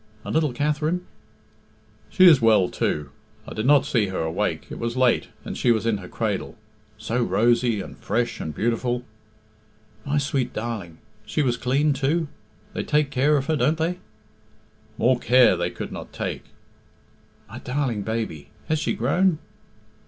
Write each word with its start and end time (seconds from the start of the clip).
"And 0.25 0.33
little 0.33 0.51
Katherine?" 0.51 1.05
"She 2.09 2.25
is 2.25 2.41
well 2.41 2.69
too. 2.69 3.11
I 3.47 3.53
did 3.53 3.67
not 3.67 3.85
see 3.85 4.07
her 4.07 4.21
awake. 4.23 4.65
It 4.71 4.79
was 4.79 4.97
late, 4.97 5.27
and 5.45 5.55
she 5.55 5.71
was 5.71 5.85
in 5.85 5.97
her 5.97 6.07
cradle. 6.07 6.57
So 6.97 7.21
rosy, 7.21 7.81
and 7.81 7.95
fresh, 7.95 8.39
and 8.39 8.51
beautiful!" 8.51 9.03
"My 10.03 10.17
sweet 10.17 10.53
darling! 10.53 10.97
She 11.23 11.43
was 11.43 11.55
clean 11.55 11.93
too? 11.93 12.29
They 12.73 12.81
take 12.83 13.11
care 13.11 13.37
of 13.37 13.45
her, 13.45 13.55
don't 13.55 13.77
they?" 13.77 13.99
"More 14.97 15.19
care 15.19 15.55
they 15.55 15.69
could 15.69 15.91
not 15.91 16.11
take." 16.11 16.45
"My 17.47 17.59
darling 17.59 18.01
baby! 18.01 18.49
Has 18.69 18.79
she 18.79 18.93
grown?" 18.93 19.37